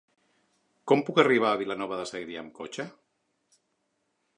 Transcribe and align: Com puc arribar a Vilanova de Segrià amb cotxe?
Com 0.91 1.03
puc 1.09 1.21
arribar 1.25 1.51
a 1.57 1.61
Vilanova 1.61 2.01
de 2.03 2.09
Segrià 2.15 2.43
amb 2.47 2.53
cotxe? 2.61 2.91